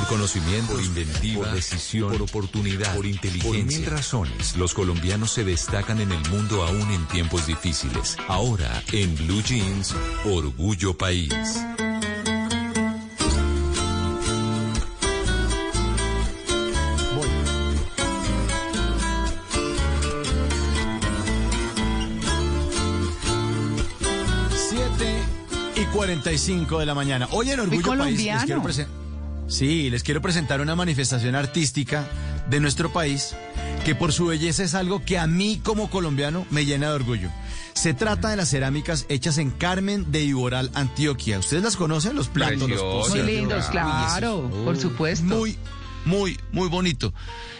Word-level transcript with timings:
Por 0.00 0.08
conocimiento, 0.08 0.72
por 0.72 0.82
inventiva, 0.82 1.44
por 1.44 1.52
decisión, 1.54 2.10
por 2.12 2.22
oportunidad, 2.22 2.94
por 2.96 3.04
inteligencia. 3.04 3.50
Por 3.50 3.64
mil 3.80 3.86
razones, 3.86 4.56
los 4.56 4.72
colombianos 4.72 5.30
se 5.30 5.44
destacan 5.44 6.00
en 6.00 6.10
el 6.10 6.26
mundo 6.30 6.62
aún 6.64 6.90
en 6.90 7.06
tiempos 7.08 7.46
difíciles. 7.46 8.16
Ahora, 8.26 8.82
en 8.92 9.14
Blue 9.14 9.42
Jeans, 9.42 9.94
Orgullo 10.24 10.96
País. 10.96 11.34
Siete 24.54 25.22
y 25.76 25.84
45 25.86 26.78
de 26.78 26.86
la 26.86 26.94
mañana. 26.94 27.28
Hoy 27.32 27.50
en 27.50 27.60
Orgullo 27.60 27.96
País 27.96 28.22
les 28.22 28.44
quiero, 28.44 28.62
presen- 28.62 28.86
sí, 29.50 29.90
les 29.90 30.02
quiero 30.02 30.22
presentar 30.22 30.60
una 30.60 30.74
manifestación 30.74 31.34
artística 31.34 32.06
de 32.48 32.60
nuestro 32.60 32.92
país 32.92 33.34
que 33.84 33.94
por 33.94 34.12
su 34.12 34.26
belleza 34.26 34.62
es 34.62 34.74
algo 34.74 35.04
que 35.04 35.18
a 35.18 35.26
mí 35.26 35.60
como 35.62 35.90
colombiano 35.90 36.46
me 36.50 36.64
llena 36.64 36.88
de 36.88 36.94
orgullo. 36.94 37.30
Se 37.74 37.94
trata 37.94 38.28
de 38.30 38.36
las 38.36 38.50
cerámicas 38.50 39.06
hechas 39.08 39.38
en 39.38 39.50
Carmen 39.50 40.10
de 40.10 40.22
Iboral, 40.22 40.70
Antioquia. 40.74 41.38
¿Ustedes 41.38 41.62
las 41.62 41.76
conocen? 41.76 42.14
Los 42.14 42.28
platos, 42.28 42.68
los 42.68 42.80
pocillos. 42.80 43.24
Muy 43.24 43.34
lindos, 43.36 43.66
claro, 43.66 44.50
por 44.64 44.76
supuesto. 44.76 45.24
Muy, 45.24 45.56
muy, 46.04 46.38
muy 46.52 46.68
bonito. 46.68 47.12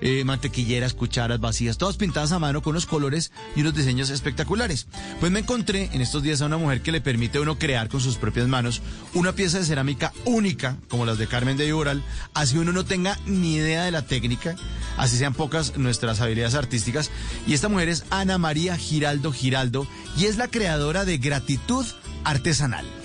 Eh, 0.00 0.24
mantequilleras, 0.24 0.92
cucharas 0.92 1.40
vacías, 1.40 1.78
todas 1.78 1.96
pintadas 1.96 2.32
a 2.32 2.38
mano 2.38 2.62
con 2.62 2.72
unos 2.72 2.86
colores 2.86 3.32
y 3.56 3.62
unos 3.62 3.74
diseños 3.74 4.10
espectaculares. 4.10 4.86
Pues 5.20 5.32
me 5.32 5.40
encontré 5.40 5.88
en 5.92 6.00
estos 6.00 6.22
días 6.22 6.42
a 6.42 6.46
una 6.46 6.58
mujer 6.58 6.82
que 6.82 6.92
le 6.92 7.00
permite 7.00 7.38
a 7.38 7.40
uno 7.40 7.58
crear 7.58 7.88
con 7.88 8.00
sus 8.00 8.16
propias 8.16 8.48
manos 8.48 8.82
una 9.14 9.32
pieza 9.32 9.58
de 9.58 9.64
cerámica 9.64 10.12
única, 10.24 10.76
como 10.88 11.06
las 11.06 11.18
de 11.18 11.26
Carmen 11.26 11.56
de 11.56 11.66
Iboral, 11.66 12.02
así 12.34 12.58
uno 12.58 12.72
no 12.72 12.84
tenga 12.84 13.18
ni 13.26 13.54
idea 13.54 13.84
de 13.84 13.92
la 13.92 14.02
técnica, 14.02 14.56
así 14.96 15.16
sean 15.16 15.34
pocas 15.34 15.76
nuestras 15.78 16.20
habilidades 16.20 16.54
artísticas. 16.54 17.10
Y 17.46 17.54
esta 17.54 17.68
mujer 17.68 17.88
es 17.88 18.04
Ana 18.10 18.38
María 18.38 18.76
Giraldo 18.76 19.32
Giraldo 19.32 19.86
y 20.16 20.26
es 20.26 20.36
la 20.36 20.48
creadora 20.48 21.04
de 21.04 21.18
Gratitud 21.18 21.86
Artesanal. 22.24 23.03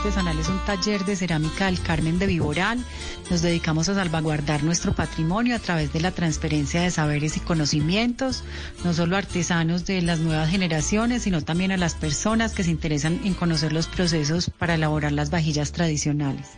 Artesanal 0.00 0.38
es 0.38 0.48
un 0.48 0.58
taller 0.64 1.04
de 1.04 1.14
cerámica 1.14 1.66
del 1.66 1.78
Carmen 1.82 2.18
de 2.18 2.24
Viboral. 2.24 2.82
Nos 3.30 3.42
dedicamos 3.42 3.90
a 3.90 3.94
salvaguardar 3.94 4.62
nuestro 4.62 4.94
patrimonio 4.94 5.54
a 5.54 5.58
través 5.58 5.92
de 5.92 6.00
la 6.00 6.10
transferencia 6.10 6.80
de 6.80 6.90
saberes 6.90 7.36
y 7.36 7.40
conocimientos, 7.40 8.42
no 8.82 8.94
solo 8.94 9.16
a 9.16 9.18
artesanos 9.18 9.84
de 9.84 10.00
las 10.00 10.20
nuevas 10.20 10.48
generaciones, 10.48 11.24
sino 11.24 11.42
también 11.42 11.70
a 11.70 11.76
las 11.76 11.96
personas 11.96 12.54
que 12.54 12.64
se 12.64 12.70
interesan 12.70 13.20
en 13.24 13.34
conocer 13.34 13.74
los 13.74 13.88
procesos 13.88 14.48
para 14.48 14.76
elaborar 14.76 15.12
las 15.12 15.28
vajillas 15.28 15.70
tradicionales. 15.72 16.48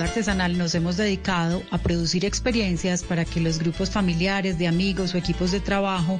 Artesanal 0.00 0.56
nos 0.58 0.74
hemos 0.74 0.96
dedicado 0.96 1.62
a 1.70 1.78
producir 1.78 2.24
experiencias 2.24 3.02
para 3.02 3.24
que 3.24 3.40
los 3.40 3.58
grupos 3.58 3.90
familiares, 3.90 4.58
de 4.58 4.66
amigos 4.66 5.14
o 5.14 5.18
equipos 5.18 5.52
de 5.52 5.60
trabajo 5.60 6.18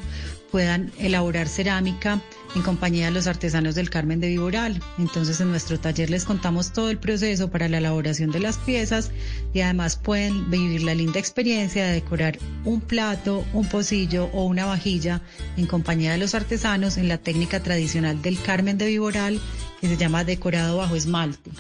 puedan 0.53 0.93
elaborar 0.99 1.49
cerámica 1.49 2.21
en 2.55 2.61
compañía 2.61 3.07
de 3.07 3.13
los 3.13 3.27
artesanos 3.27 3.75
del 3.75 3.89
Carmen 3.89 4.21
de 4.21 4.29
Viboral. 4.29 4.81
Entonces 4.99 5.41
en 5.41 5.51
nuestro 5.51 5.81
taller 5.81 6.11
les 6.11 6.27
contamos 6.27 6.73
todo 6.75 6.91
el 6.91 6.99
proceso 6.99 7.51
para 7.51 7.71
la 7.71 7.79
elaboración 7.79 8.31
de 8.31 8.41
las 8.41 8.59
piezas 8.59 9.11
y 9.55 9.63
además 9.63 9.97
pueden 9.97 10.51
vivir 10.51 10.83
la 10.83 10.95
linda 10.95 11.19
experiencia 11.19 11.87
de 11.87 11.95
decorar 11.95 12.39
un 12.67 12.83
plato, 12.83 13.45
un 13.55 13.67
pocillo 13.67 14.27
o 14.35 14.45
una 14.45 14.67
vajilla 14.67 15.23
en 15.57 15.67
compañía 15.67 16.13
de 16.13 16.19
los 16.19 16.35
artesanos 16.35 16.99
en 16.99 17.09
la 17.09 17.17
técnica 17.17 17.61
tradicional 17.61 18.21
del 18.21 18.41
Carmen 18.41 18.77
de 18.77 18.87
Viboral 18.87 19.41
que 19.81 19.89
se 19.89 19.97
llama 19.97 20.23
decorado 20.23 20.77
bajo 20.77 20.95
esmalte. 20.95 21.51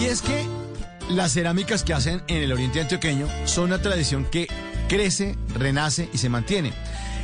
Y 0.00 0.06
es 0.06 0.22
que 0.22 0.61
las 1.16 1.32
cerámicas 1.32 1.84
que 1.84 1.92
hacen 1.94 2.22
en 2.26 2.42
el 2.42 2.52
oriente 2.52 2.80
antioqueño 2.80 3.28
son 3.44 3.64
una 3.64 3.82
tradición 3.82 4.24
que 4.24 4.48
crece, 4.88 5.36
renace 5.54 6.08
y 6.12 6.18
se 6.18 6.28
mantiene. 6.28 6.72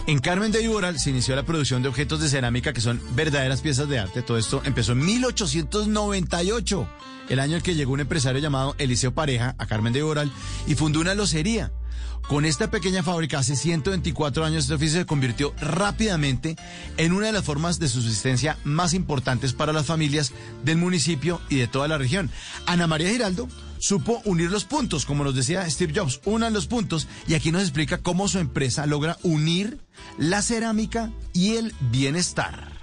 En 0.06 0.18
Carmen 0.18 0.52
de 0.52 0.62
Iboral 0.62 0.98
se 0.98 1.10
inició 1.10 1.36
la 1.36 1.42
producción 1.42 1.82
de 1.82 1.88
objetos 1.88 2.20
de 2.20 2.28
cerámica 2.28 2.72
que 2.72 2.80
son 2.80 3.00
verdaderas 3.14 3.60
piezas 3.60 3.88
de 3.88 3.98
arte. 3.98 4.22
Todo 4.22 4.38
esto 4.38 4.62
empezó 4.64 4.92
en 4.92 5.04
1898, 5.04 6.88
el 7.28 7.40
año 7.40 7.56
en 7.56 7.62
que 7.62 7.74
llegó 7.74 7.92
un 7.92 8.00
empresario 8.00 8.40
llamado 8.40 8.74
Eliseo 8.78 9.12
Pareja 9.12 9.54
a 9.58 9.66
Carmen 9.66 9.92
de 9.92 9.98
Iboral 10.00 10.30
y 10.66 10.74
fundó 10.74 11.00
una 11.00 11.14
locería. 11.14 11.72
Con 12.26 12.44
esta 12.44 12.70
pequeña 12.70 13.02
fábrica 13.02 13.38
hace 13.38 13.56
124 13.56 14.44
años 14.44 14.64
este 14.64 14.74
oficio 14.74 15.00
se 15.00 15.06
convirtió 15.06 15.54
rápidamente 15.60 16.56
en 16.98 17.12
una 17.12 17.26
de 17.26 17.32
las 17.32 17.44
formas 17.44 17.78
de 17.78 17.88
subsistencia 17.88 18.58
más 18.64 18.92
importantes 18.92 19.54
para 19.54 19.72
las 19.72 19.86
familias 19.86 20.32
del 20.62 20.76
municipio 20.76 21.40
y 21.48 21.56
de 21.56 21.68
toda 21.68 21.88
la 21.88 21.96
región. 21.96 22.30
Ana 22.66 22.86
María 22.86 23.08
Giraldo 23.08 23.48
supo 23.80 24.20
unir 24.24 24.50
los 24.50 24.64
puntos, 24.64 25.04
como 25.04 25.24
nos 25.24 25.34
decía 25.34 25.68
Steve 25.68 25.92
Jobs, 25.94 26.20
unan 26.24 26.52
los 26.52 26.66
puntos 26.66 27.08
y 27.26 27.34
aquí 27.34 27.52
nos 27.52 27.62
explica 27.62 27.98
cómo 27.98 28.28
su 28.28 28.38
empresa 28.38 28.86
logra 28.86 29.16
unir 29.22 29.78
la 30.18 30.42
cerámica 30.42 31.10
y 31.32 31.56
el 31.56 31.74
bienestar. 31.90 32.78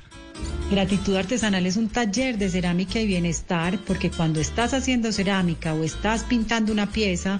Gratitud 0.71 1.15
Artesanal 1.15 1.65
es 1.65 1.77
un 1.77 1.89
taller 1.89 2.37
de 2.37 2.49
cerámica 2.49 2.99
y 2.99 3.07
bienestar 3.07 3.77
porque 3.85 4.09
cuando 4.09 4.39
estás 4.39 4.73
haciendo 4.73 5.11
cerámica 5.11 5.73
o 5.73 5.83
estás 5.83 6.23
pintando 6.23 6.71
una 6.71 6.91
pieza, 6.91 7.39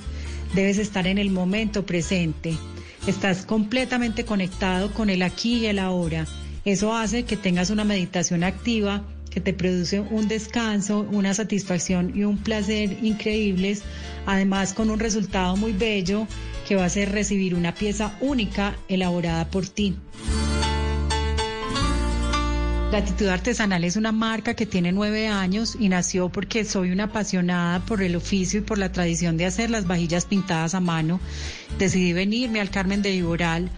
debes 0.53 0.77
estar 0.77 1.07
en 1.07 1.17
el 1.17 1.31
momento 1.31 1.85
presente. 1.85 2.57
Estás 3.07 3.45
completamente 3.45 4.25
conectado 4.25 4.93
con 4.93 5.09
el 5.09 5.21
aquí 5.21 5.59
y 5.59 5.65
el 5.65 5.79
ahora. 5.79 6.25
Eso 6.65 6.95
hace 6.95 7.23
que 7.25 7.37
tengas 7.37 7.69
una 7.69 7.83
meditación 7.83 8.43
activa 8.43 9.03
que 9.35 9.41
te 9.41 9.53
produce 9.53 9.99
un 9.99 10.29
descanso, 10.29 11.05
una 11.11 11.33
satisfacción 11.33 12.13
y 12.15 12.23
un 12.23 12.37
placer 12.37 12.97
increíbles, 13.03 13.83
además 14.25 14.73
con 14.73 14.89
un 14.89 14.97
resultado 14.97 15.57
muy 15.57 15.73
bello 15.73 16.25
que 16.65 16.77
va 16.77 16.85
a 16.85 16.89
ser 16.89 17.11
recibir 17.11 17.53
una 17.53 17.75
pieza 17.75 18.15
única 18.21 18.77
elaborada 18.87 19.49
por 19.51 19.67
ti. 19.67 19.97
Gratitud 22.95 23.27
Artesanal 23.27 23.83
es 23.83 23.97
una 23.97 24.13
marca 24.13 24.53
que 24.53 24.65
tiene 24.65 24.93
nueve 24.93 25.27
años 25.27 25.75
y 25.77 25.89
nació 25.89 26.29
porque 26.29 26.63
soy 26.63 26.91
una 26.91 27.03
apasionada 27.03 27.81
por 27.85 28.01
el 28.01 28.15
oficio 28.15 28.61
y 28.61 28.63
por 28.63 28.77
la 28.77 28.93
tradición 28.93 29.35
de 29.35 29.45
hacer 29.45 29.69
las 29.69 29.85
vajillas 29.85 30.23
pintadas 30.23 30.75
a 30.75 30.79
mano. 30.79 31.19
Decidí 31.77 32.13
venirme 32.13 32.61
al 32.61 32.69
Carmen 32.69 33.01
de 33.01 33.11
Viboral 33.11 33.69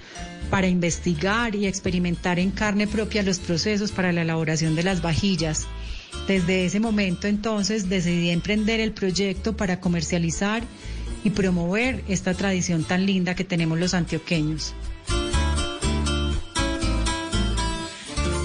para 0.52 0.68
investigar 0.68 1.56
y 1.56 1.66
experimentar 1.66 2.38
en 2.38 2.52
carne 2.52 2.86
propia 2.86 3.24
los 3.24 3.40
procesos 3.40 3.92
para 3.92 4.12
la 4.12 4.22
elaboración 4.22 4.76
de 4.76 4.84
las 4.84 5.02
vajillas. 5.02 5.66
Desde 6.28 6.66
ese 6.66 6.80
momento 6.80 7.28
entonces 7.28 7.90
decidí 7.90 8.30
emprender 8.30 8.80
el 8.80 8.92
proyecto 8.92 9.58
para 9.58 9.80
comercializar 9.80 10.62
y 11.24 11.32
promover 11.32 12.04
esta 12.08 12.36
tradición 12.36 12.84
tan 12.84 13.08
linda 13.08 13.34
que 13.34 13.44
tenemos 13.44 13.80
los 13.80 13.96
antioqueños. 13.96 14.76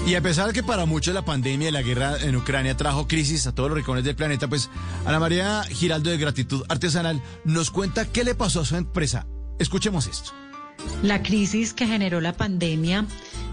Y 0.05 0.15
a 0.15 0.21
pesar 0.21 0.47
de 0.47 0.53
que 0.53 0.63
para 0.63 0.85
muchos 0.85 1.13
la 1.13 1.23
pandemia 1.23 1.69
y 1.69 1.71
la 1.71 1.81
guerra 1.81 2.17
en 2.21 2.35
Ucrania 2.35 2.75
trajo 2.75 3.07
crisis 3.07 3.47
a 3.47 3.55
todos 3.55 3.69
los 3.69 3.77
rincones 3.77 4.03
del 4.03 4.17
planeta, 4.17 4.49
pues 4.49 4.69
Ana 5.05 5.17
María 5.17 5.63
Giraldo 5.63 6.09
de 6.09 6.17
Gratitud 6.17 6.65
Artesanal 6.67 7.21
nos 7.45 7.71
cuenta 7.71 8.11
qué 8.11 8.25
le 8.25 8.35
pasó 8.35 8.59
a 8.59 8.65
su 8.65 8.75
empresa. 8.75 9.25
Escuchemos 9.59 10.07
esto. 10.07 10.31
La 11.03 11.23
crisis 11.23 11.73
que 11.73 11.87
generó 11.87 12.19
la 12.19 12.33
pandemia, 12.33 13.05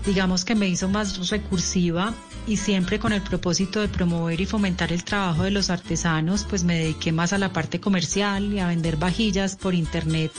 digamos 0.05 0.45
que 0.45 0.57
me 0.57 0.67
hizo 0.67 0.89
más 0.89 1.29
recursiva 1.31 2.15
y 2.47 2.57
siempre 2.57 2.99
con 2.99 3.13
el 3.13 3.23
propósito 3.23 3.81
de 3.81 3.89
promover 3.89 4.41
y 4.41 4.47
fomentar 4.47 4.93
el 4.93 5.05
trabajo 5.05 5.45
de 5.45 5.51
los 5.51 5.71
artesanos, 5.71 6.45
pues 6.45 6.65
me 6.65 6.79
dediqué 6.79 7.13
más 7.13 7.33
a 7.33 7.39
la 7.39 7.53
parte 7.53 7.81
comercial 7.81 8.53
y 8.53 8.59
a 8.59 8.67
vender 8.67 8.97
vajillas 8.97 9.57
por 9.57 9.75
internet, 9.75 10.33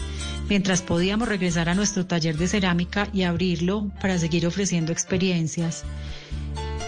mientras 0.49 0.81
podíamos 0.81 1.27
regresar 1.27 1.69
a 1.69 1.75
nuestro 1.75 2.05
taller 2.05 2.37
de 2.37 2.47
cerámica 2.47 3.07
y 3.13 3.23
abrirlo 3.23 3.89
para 4.01 4.17
seguir 4.17 4.47
ofreciendo 4.47 4.91
experiencias. 4.91 5.83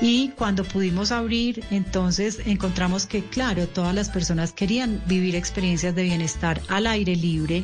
Y 0.01 0.29
cuando 0.29 0.65
pudimos 0.65 1.11
abrir, 1.11 1.63
entonces 1.71 2.41
encontramos 2.45 3.05
que, 3.05 3.23
claro, 3.23 3.67
todas 3.67 3.95
las 3.95 4.09
personas 4.09 4.51
querían 4.51 5.01
vivir 5.07 5.35
experiencias 5.35 5.95
de 5.95 6.03
bienestar 6.03 6.61
al 6.67 6.87
aire 6.87 7.15
libre 7.15 7.63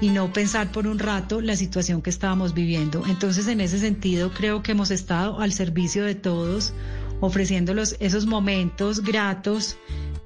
y 0.00 0.10
no 0.10 0.32
pensar 0.32 0.70
por 0.72 0.86
un 0.86 0.98
rato 0.98 1.40
la 1.40 1.56
situación 1.56 2.02
que 2.02 2.10
estábamos 2.10 2.54
viviendo. 2.54 3.04
Entonces, 3.06 3.48
en 3.48 3.60
ese 3.60 3.78
sentido, 3.78 4.30
creo 4.32 4.62
que 4.62 4.72
hemos 4.72 4.90
estado 4.90 5.40
al 5.40 5.52
servicio 5.52 6.04
de 6.04 6.14
todos, 6.14 6.72
ofreciéndolos 7.20 7.96
esos 8.00 8.26
momentos 8.26 9.02
gratos 9.02 9.76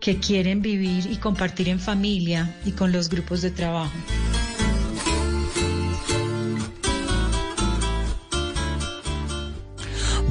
que 0.01 0.19
quieren 0.19 0.63
vivir 0.63 1.11
y 1.11 1.17
compartir 1.17 1.69
en 1.69 1.79
familia 1.79 2.57
y 2.65 2.73
con 2.73 2.91
los 2.91 3.09
grupos 3.09 3.43
de 3.43 3.51
trabajo. 3.51 3.93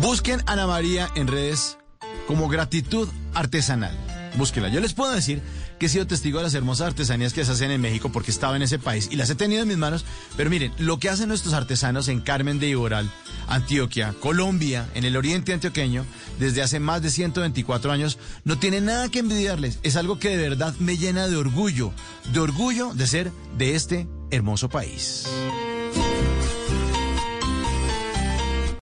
Busquen 0.01 0.41
Ana 0.47 0.65
María 0.65 1.09
en 1.15 1.27
redes 1.27 1.77
como 2.25 2.47
Gratitud 2.47 3.09
Artesanal. 3.33 3.95
búsquela. 4.37 4.69
Yo 4.69 4.79
les 4.79 4.93
puedo 4.93 5.11
decir 5.11 5.41
que 5.79 5.87
he 5.87 5.89
sido 5.89 6.05
testigo 6.05 6.39
de 6.39 6.43
las 6.43 6.53
hermosas 6.53 6.87
artesanías 6.87 7.33
que 7.33 7.45
se 7.45 7.51
hacen 7.51 7.71
en 7.71 7.81
México 7.81 8.11
porque 8.11 8.31
estaba 8.31 8.55
en 8.55 8.61
ese 8.61 8.77
país 8.77 9.07
y 9.11 9.15
las 9.15 9.29
he 9.29 9.35
tenido 9.35 9.61
en 9.61 9.67
mis 9.67 9.77
manos. 9.77 10.05
Pero 10.37 10.49
miren, 10.49 10.73
lo 10.77 10.99
que 10.99 11.09
hacen 11.09 11.29
nuestros 11.29 11.53
artesanos 11.53 12.07
en 12.09 12.21
Carmen 12.21 12.59
de 12.59 12.67
Iboral, 12.67 13.09
Antioquia, 13.47 14.13
Colombia, 14.19 14.89
en 14.93 15.05
el 15.05 15.15
oriente 15.15 15.53
antioqueño, 15.53 16.05
desde 16.37 16.61
hace 16.61 16.79
más 16.79 17.01
de 17.01 17.09
124 17.09 17.91
años, 17.91 18.19
no 18.43 18.59
tiene 18.59 18.81
nada 18.81 19.09
que 19.09 19.19
envidiarles. 19.19 19.79
Es 19.81 19.95
algo 19.95 20.19
que 20.19 20.29
de 20.29 20.49
verdad 20.49 20.75
me 20.79 20.97
llena 20.97 21.27
de 21.27 21.37
orgullo, 21.37 21.91
de 22.33 22.39
orgullo 22.39 22.93
de 22.93 23.07
ser 23.07 23.31
de 23.57 23.75
este 23.75 24.07
hermoso 24.31 24.69
país. 24.69 25.25